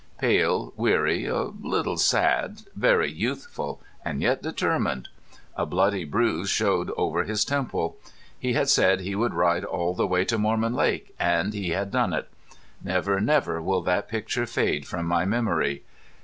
Pale, 0.17 0.73
weary, 0.75 1.27
a 1.27 1.43
little 1.43 1.95
sad, 1.95 2.63
very 2.75 3.11
youthful 3.11 3.79
and 4.03 4.19
yet 4.19 4.41
determined! 4.41 5.09
A 5.55 5.67
bloody 5.67 6.05
bruise 6.05 6.49
showed 6.49 6.89
over 6.97 7.23
his 7.23 7.45
temple. 7.45 7.97
He 8.39 8.53
had 8.53 8.67
said 8.67 9.01
he 9.01 9.13
would 9.13 9.35
ride 9.35 9.63
all 9.63 9.93
the 9.93 10.07
way 10.07 10.25
to 10.25 10.39
Mormon 10.39 10.73
Lake 10.73 11.13
and 11.19 11.53
he 11.53 11.69
had 11.69 11.91
done 11.91 12.13
it. 12.13 12.27
Never, 12.83 13.19
never 13.21 13.61
will 13.61 13.83
that 13.83 14.09
picture 14.09 14.47
fade 14.47 14.87
from 14.87 15.05
my 15.05 15.23
memory! 15.23 15.83